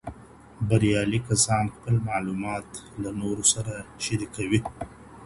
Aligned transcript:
بریالي 0.67 1.19
کسان 1.27 1.65
خپل 1.75 1.95
معلومات 2.09 2.67
له 3.01 3.09
نورو 3.21 3.43
سره 3.53 3.73
شریکوي. 4.05 4.59